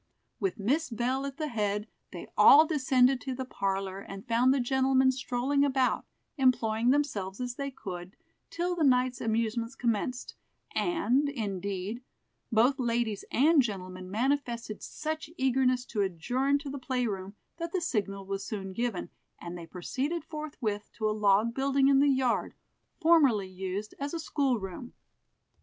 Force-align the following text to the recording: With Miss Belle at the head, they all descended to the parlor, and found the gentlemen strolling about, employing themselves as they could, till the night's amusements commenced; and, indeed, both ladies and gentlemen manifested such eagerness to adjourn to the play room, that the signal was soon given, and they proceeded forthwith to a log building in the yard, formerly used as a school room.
With 0.39 0.57
Miss 0.57 0.89
Belle 0.89 1.27
at 1.27 1.37
the 1.37 1.49
head, 1.49 1.87
they 2.11 2.25
all 2.35 2.65
descended 2.65 3.21
to 3.21 3.35
the 3.35 3.45
parlor, 3.45 3.99
and 3.99 4.27
found 4.27 4.51
the 4.51 4.59
gentlemen 4.59 5.11
strolling 5.11 5.63
about, 5.63 6.05
employing 6.39 6.89
themselves 6.89 7.39
as 7.39 7.53
they 7.53 7.69
could, 7.69 8.15
till 8.49 8.75
the 8.75 8.83
night's 8.83 9.21
amusements 9.21 9.75
commenced; 9.75 10.33
and, 10.73 11.29
indeed, 11.29 12.01
both 12.51 12.79
ladies 12.79 13.23
and 13.31 13.61
gentlemen 13.61 14.09
manifested 14.09 14.81
such 14.81 15.29
eagerness 15.37 15.85
to 15.85 16.01
adjourn 16.01 16.57
to 16.57 16.69
the 16.71 16.79
play 16.79 17.05
room, 17.05 17.35
that 17.57 17.71
the 17.71 17.79
signal 17.79 18.25
was 18.25 18.43
soon 18.43 18.73
given, 18.73 19.11
and 19.39 19.55
they 19.55 19.67
proceeded 19.67 20.25
forthwith 20.25 20.89
to 20.93 21.07
a 21.07 21.11
log 21.13 21.53
building 21.53 21.89
in 21.89 21.99
the 21.99 22.09
yard, 22.09 22.55
formerly 22.99 23.47
used 23.47 23.93
as 23.99 24.15
a 24.15 24.19
school 24.19 24.57
room. 24.59 24.93